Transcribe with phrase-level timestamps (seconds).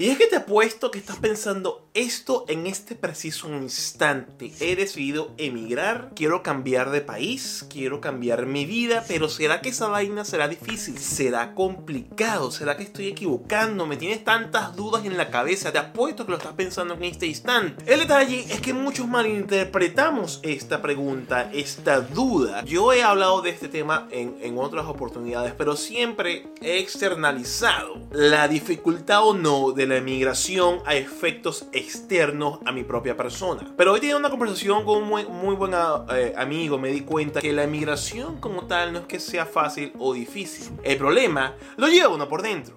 [0.00, 4.52] Y es que te apuesto que estás pensando esto en este preciso instante.
[4.60, 9.88] He decidido emigrar, quiero cambiar de país, quiero cambiar mi vida, pero ¿será que esa
[9.88, 10.96] vaina será difícil?
[10.98, 12.52] ¿Será complicado?
[12.52, 13.88] ¿Será que estoy equivocando?
[13.88, 15.72] ¿Me tienes tantas dudas en la cabeza?
[15.72, 17.82] Te apuesto que lo estás pensando en este instante.
[17.92, 22.64] El detalle es que muchos malinterpretamos esta pregunta, esta duda.
[22.64, 28.46] Yo he hablado de este tema en, en otras oportunidades, pero siempre he externalizado la
[28.46, 33.74] dificultad o no de la emigración a efectos externos a mi propia persona.
[33.76, 37.40] Pero hoy tenía una conversación con un muy, muy buen eh, amigo, me di cuenta
[37.40, 40.72] que la emigración como tal no es que sea fácil o difícil.
[40.82, 42.76] El problema lo lleva uno por dentro.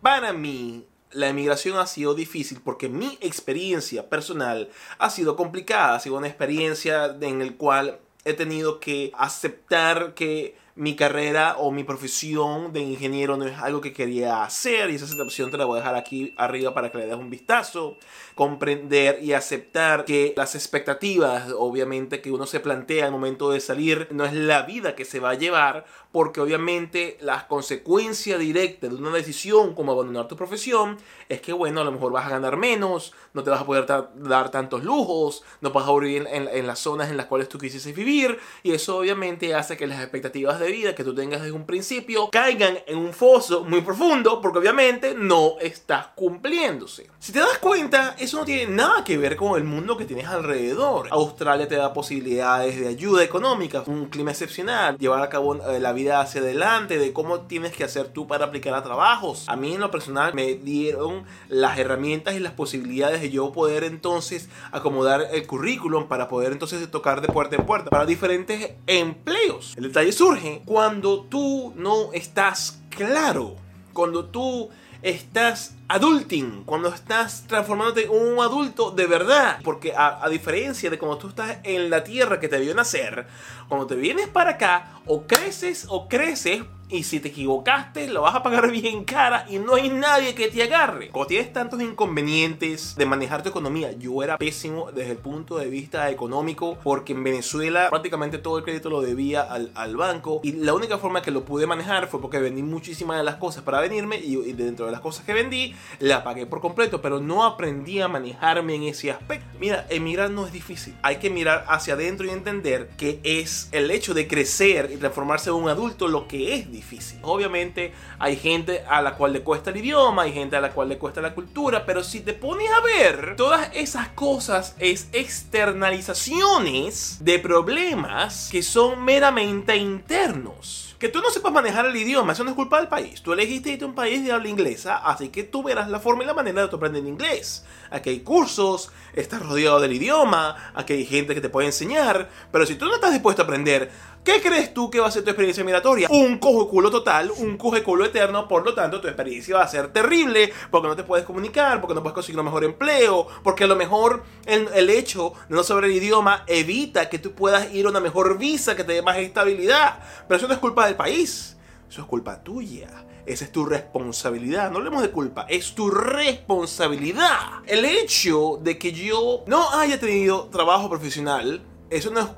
[0.00, 6.00] Para mí, la emigración ha sido difícil porque mi experiencia personal ha sido complicada, ha
[6.00, 11.82] sido una experiencia en la cual he tenido que aceptar que mi carrera o mi
[11.82, 15.78] profesión de ingeniero no es algo que quería hacer y esa situación te la voy
[15.78, 17.96] a dejar aquí arriba para que le des un vistazo.
[18.36, 24.06] Comprender y aceptar que las expectativas, obviamente, que uno se plantea al momento de salir,
[24.12, 28.96] no es la vida que se va a llevar, porque obviamente las consecuencias directas de
[28.96, 30.96] una decisión como abandonar tu profesión
[31.28, 33.84] es que, bueno, a lo mejor vas a ganar menos, no te vas a poder
[34.14, 37.58] dar tantos lujos, no vas a vivir en, en las zonas en las cuales tú
[37.58, 41.52] quisieses vivir y eso obviamente hace que las expectativas de vida que tú tengas desde
[41.52, 47.08] un principio caigan en un foso muy profundo porque obviamente no estás cumpliéndose.
[47.18, 50.26] Si te das cuenta, eso no tiene nada que ver con el mundo que tienes
[50.26, 51.08] alrededor.
[51.10, 55.92] Australia te da posibilidades de ayuda económica, un clima excepcional, llevar a cabo eh, la
[55.92, 59.44] vida hacia adelante, de cómo tienes que hacer tú para aplicar a trabajos.
[59.48, 63.84] A mí en lo personal me dieron las herramientas y las posibilidades de yo poder
[63.84, 69.74] entonces acomodar el currículum para poder entonces tocar de puerta en puerta para diferentes empleos.
[69.76, 73.56] El detalle surge cuando tú no estás claro,
[73.92, 74.70] cuando tú
[75.02, 79.58] estás adulting, cuando estás transformándote en un adulto de verdad.
[79.64, 83.26] Porque a, a, diferencia de cuando tú estás en la tierra que te vio nacer,
[83.68, 88.34] cuando te vienes para acá, o creces o creces y si te equivocaste, lo vas
[88.34, 91.10] a pagar bien cara y no hay nadie que te agarre.
[91.10, 95.68] Cuando tienes tantos inconvenientes de manejar tu economía, yo era pésimo desde el punto de
[95.68, 100.52] vista económico porque en Venezuela prácticamente todo el crédito lo debía al, al banco y
[100.52, 103.80] la única forma que lo pude manejar fue porque vendí muchísimas de las cosas para
[103.80, 107.44] venirme y, y dentro de las cosas que vendí, la pagué por completo, pero no
[107.44, 109.46] aprendí a manejarme en ese aspecto.
[109.58, 110.94] Mira, emigrar no es difícil.
[111.02, 115.50] Hay que mirar hacia adentro y entender que es el hecho de crecer y transformarse
[115.50, 117.18] en un adulto lo que es difícil.
[117.22, 120.88] Obviamente hay gente a la cual le cuesta el idioma, hay gente a la cual
[120.88, 127.18] le cuesta la cultura, pero si te pones a ver, todas esas cosas es externalizaciones
[127.20, 130.87] de problemas que son meramente internos.
[130.98, 133.22] Que tú no sepas manejar el idioma, eso no es culpa del país.
[133.22, 136.24] Tú elegiste irte a un país de habla inglesa, así que tú verás la forma
[136.24, 137.64] y la manera de aprender inglés.
[137.90, 142.66] Aquí hay cursos, estás rodeado del idioma, aquí hay gente que te puede enseñar, pero
[142.66, 143.92] si tú no estás dispuesto a aprender,
[144.28, 146.06] ¿qué crees tú que va a ser tu experiencia migratoria?
[146.10, 149.68] Un cojo culo total, un coge culo eterno, por lo tanto tu experiencia va a
[149.68, 153.64] ser terrible, porque no te puedes comunicar, porque no puedes conseguir un mejor empleo, porque
[153.64, 157.72] a lo mejor el, el hecho de no saber el idioma evita que tú puedas
[157.72, 160.00] ir a una mejor visa que te dé más estabilidad.
[160.28, 161.56] Pero eso no es culpa del país,
[161.88, 163.06] eso es culpa tuya.
[163.24, 164.70] Esa es tu responsabilidad.
[164.70, 167.60] No hablemos de culpa, es tu responsabilidad.
[167.66, 172.28] El hecho de que yo no haya tenido trabajo profesional, eso no es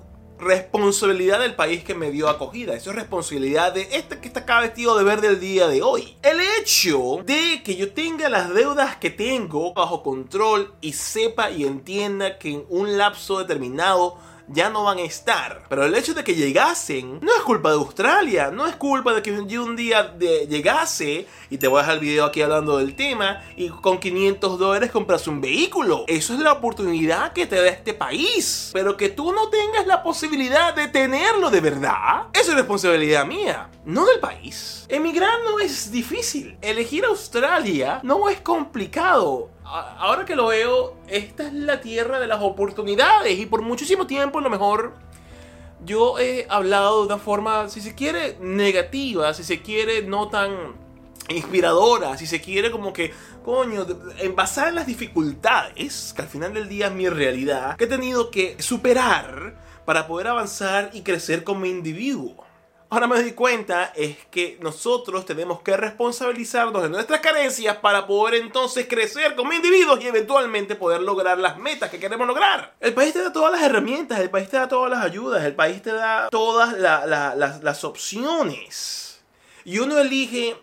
[0.40, 2.74] responsabilidad del país que me dio acogida.
[2.74, 6.16] Eso es responsabilidad de este que está acá vestido de verde el día de hoy.
[6.22, 11.64] El hecho de que yo tenga las deudas que tengo bajo control y sepa y
[11.64, 14.18] entienda que en un lapso determinado
[14.52, 15.62] ya no van a estar.
[15.68, 19.22] Pero el hecho de que llegasen no es culpa de Australia, no es culpa de
[19.22, 22.94] que yo un día llegase y te voy a dejar el video aquí hablando del
[22.94, 26.04] tema y con 500 dólares compras un vehículo.
[26.06, 28.70] Eso es la oportunidad que te da este país.
[28.72, 33.70] Pero que tú no tengas la posibilidad de tenerlo de verdad, eso es responsabilidad mía,
[33.84, 34.86] no del país.
[34.88, 36.58] Emigrar no es difícil.
[36.60, 42.42] Elegir Australia no es complicado ahora que lo veo, esta es la tierra de las
[42.42, 44.94] oportunidades y por muchísimo tiempo a lo mejor
[45.84, 50.74] yo he hablado de una forma, si se quiere, negativa, si se quiere, no tan
[51.28, 53.12] inspiradora, si se quiere como que,
[53.44, 53.86] coño,
[54.34, 58.30] basar en las dificultades, que al final del día es mi realidad, que he tenido
[58.30, 62.49] que superar para poder avanzar y crecer como individuo
[62.90, 68.34] ahora me doy cuenta es que nosotros tenemos que responsabilizarnos de nuestras carencias para poder
[68.34, 72.74] entonces crecer como individuos y eventualmente poder lograr las metas que queremos lograr.
[72.80, 75.54] El país te da todas las herramientas, el país te da todas las ayudas, el
[75.54, 79.22] país te da todas las, las opciones.
[79.64, 80.56] Y uno elige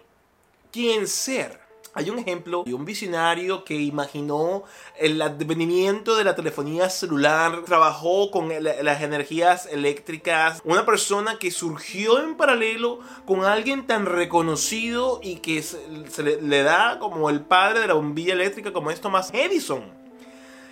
[0.72, 1.67] quién ser.
[1.98, 4.62] Hay un ejemplo de un visionario que imaginó
[5.00, 12.20] el advenimiento de la telefonía celular, trabajó con las energías eléctricas, una persona que surgió
[12.20, 17.88] en paralelo con alguien tan reconocido y que se, le, da como el padre de
[17.88, 19.97] la bombilla eléctrica como es Thomas Edison.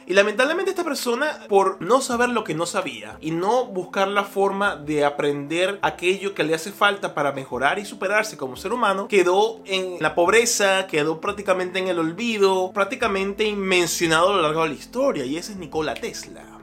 [0.07, 4.23] Y lamentablemente esta persona, por no saber lo que no sabía y no buscar la
[4.23, 9.07] forma de aprender aquello que le hace falta para mejorar y superarse como ser humano,
[9.07, 14.69] quedó en la pobreza, quedó prácticamente en el olvido, prácticamente inmencionado a lo largo de
[14.69, 15.25] la historia.
[15.25, 16.55] Y ese es Nikola Tesla.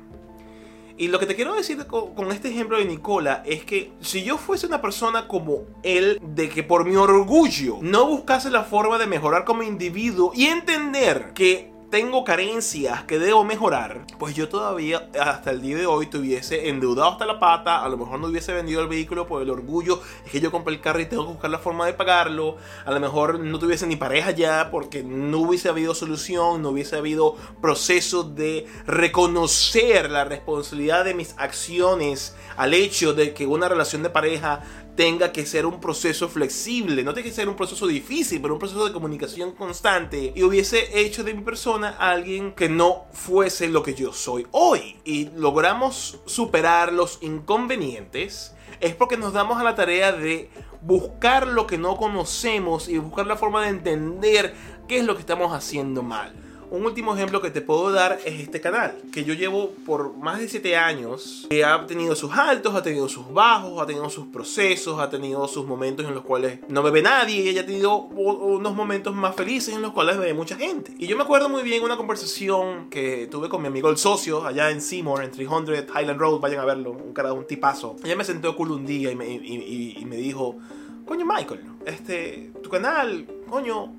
[0.96, 4.38] Y lo que te quiero decir con, este ejemplo de Nikola es que si yo
[4.38, 9.08] fuese una persona como él, de que por mi orgullo no buscase la forma de
[9.08, 15.50] mejorar como individuo y entender que tengo carencias que debo mejorar, pues yo todavía hasta
[15.50, 18.80] el día de hoy tuviese endeudado hasta la pata, a lo mejor no hubiese vendido
[18.80, 21.50] el vehículo por el orgullo, es que yo compré el carro y tengo que buscar
[21.50, 22.56] la forma de pagarlo,
[22.86, 26.96] a lo mejor no tuviese ni pareja ya porque no hubiese habido solución, no hubiese
[26.96, 34.02] habido proceso de reconocer la responsabilidad de mis acciones al hecho de que una relación
[34.02, 34.62] de pareja
[34.96, 38.60] tenga que ser un proceso flexible, no tiene que ser un proceso difícil, pero un
[38.60, 40.32] proceso de comunicación constante.
[40.34, 44.96] Y hubiese hecho de mi persona alguien que no fuese lo que yo soy hoy.
[45.04, 48.54] Y logramos superar los inconvenientes.
[48.80, 50.50] Es porque nos damos a la tarea de
[50.82, 54.54] buscar lo que no conocemos y buscar la forma de entender
[54.88, 56.34] qué es lo que estamos haciendo mal
[56.72, 60.40] un último ejemplo que te puedo dar es este canal, que yo llevo por más
[60.40, 64.26] de 7 años, que ha tenido sus altos, ha tenido sus bajos, ha tenido sus
[64.28, 67.94] procesos, ha tenido sus momentos en los cuales no me ve nadie, y ha tenido
[67.96, 70.94] unos momentos más felices en los cuales ve mucha gente.
[70.98, 74.46] Y yo me acuerdo muy bien una conversación que tuve con mi amigo el socio
[74.46, 77.96] allá en Seymour, en 300 Highland Road, vayan a verlo, un cara un tipazo.
[78.02, 80.56] Ella me sentó cool un día y me, y me dijo,
[81.04, 83.92] coño Michael, este, tu canal, coño,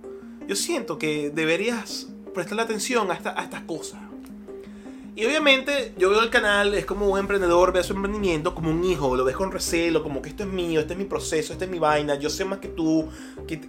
[0.47, 3.99] yo siento que deberías prestarle atención a, a estas cosas.
[5.15, 8.83] Y obviamente yo veo el canal, es como un emprendedor ve su emprendimiento como un
[8.83, 11.65] hijo, lo ves con recelo, como que esto es mío, este es mi proceso, esta
[11.65, 13.07] es mi vaina, yo sé más que tú,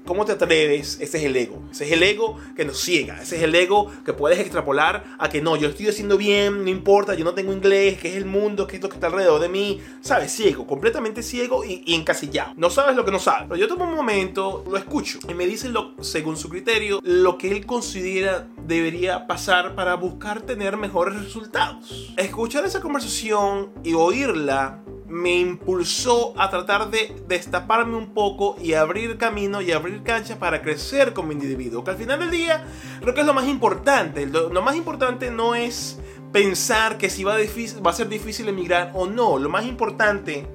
[0.06, 0.98] ¿cómo te atreves?
[1.02, 3.90] Ese es el ego, ese es el ego que nos ciega, ese es el ego
[4.06, 7.52] que puedes extrapolar a que no, yo estoy haciendo bien, no importa, yo no tengo
[7.52, 10.32] inglés, que es el mundo, que es lo que está alrededor de mí, ¿sabes?
[10.32, 12.54] Ciego, completamente ciego y, y encasillado.
[12.56, 15.46] No sabes lo que no sabes, pero yo tomo un momento, lo escucho y me
[15.46, 21.22] dice, lo, según su criterio, lo que él considera debería pasar para buscar tener mejores
[21.22, 22.12] resultados.
[22.16, 29.16] Escuchar esa conversación y oírla me impulsó a tratar de destaparme un poco y abrir
[29.16, 31.84] camino y abrir cancha para crecer como individuo.
[31.84, 32.66] Que al final del día
[33.00, 34.26] creo que es lo más importante.
[34.26, 35.98] Lo, más importante no es
[36.32, 39.38] pensar que si va, va a ser difícil emigrar o no.
[39.38, 40.46] Lo más importante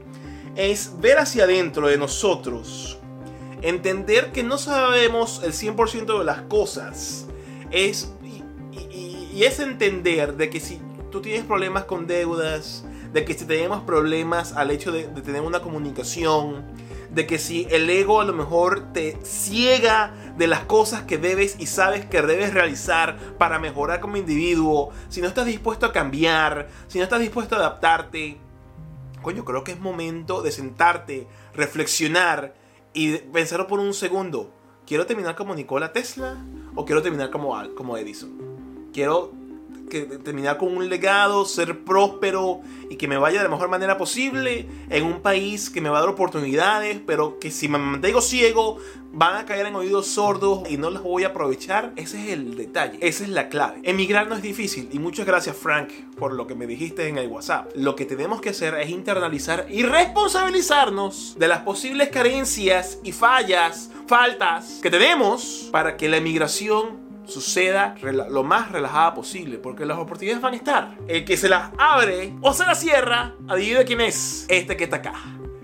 [0.55, 2.99] es ver hacia adentro de nosotros.
[3.61, 7.28] Entender que no sabemos el 100% de las cosas.
[7.71, 8.11] Es
[9.39, 10.81] y es entender de que si
[11.11, 12.83] tú tienes problemas con deudas,
[13.13, 16.65] de que si tenemos problemas al hecho de, tener una comunicación,
[17.09, 21.55] de que si el ego a lo mejor te ciega de las cosas que debes
[21.57, 26.67] y sabes que debes realizar para mejorar como individuo, si no estás dispuesto a cambiar,
[26.87, 28.37] si no estás dispuesto a adaptarte,
[29.21, 32.53] coño, creo que es momento de sentarte, reflexionar
[32.93, 34.58] y pensar por un segundo.
[34.89, 36.43] ¿Quiero terminar como Nikola Tesla
[36.73, 38.31] o quiero terminar como, como Edison?
[38.91, 39.31] quiero
[39.89, 43.97] que, terminar con un legado, ser próspero y que me vaya de la mejor manera
[43.97, 48.21] posible en un país que me va a dar oportunidades, pero que si me mantengo
[48.21, 48.77] ciego
[49.11, 51.93] van a caer en oídos sordos y no los voy a aprovechar.
[51.95, 53.79] Ese es el detalle, esa es la clave.
[53.83, 57.27] Emigrar no es difícil y muchas gracias Frank por lo que me dijiste en el
[57.27, 57.71] WhatsApp.
[57.75, 63.89] Lo que tenemos que hacer es internalizar y responsabilizarnos de las posibles carencias y fallas,
[64.07, 70.41] faltas que tenemos para que la emigración suceda lo más relajada posible, porque las oportunidades
[70.41, 70.97] van a estar.
[71.07, 74.45] El que se las abre o se las cierra, adivina quién es.
[74.49, 75.13] Este que está acá.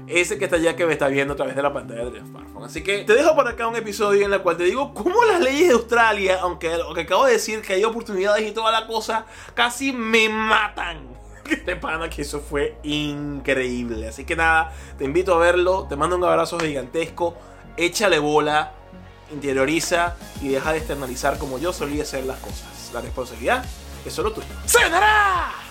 [0.08, 2.64] Ese que está allá que me está viendo a través de la pantalla del smartphone.
[2.64, 5.42] Así que te dejo por acá un episodio en el cual te digo cómo las
[5.42, 8.86] leyes de Australia, aunque lo que acabo de decir que hay oportunidades y toda la
[8.86, 11.16] cosa, casi me matan.
[11.66, 14.08] De pana que eso fue increíble.
[14.08, 15.86] Así que nada, te invito a verlo.
[15.88, 17.36] Te mando un abrazo gigantesco.
[17.78, 18.75] Échale bola
[19.32, 22.92] interioriza y deja de externalizar como yo solía hacer las cosas.
[22.94, 23.66] La responsabilidad
[24.06, 24.48] es solo tuya.
[24.66, 25.65] ¡Sayonara!